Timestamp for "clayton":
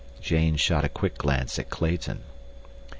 1.69-2.23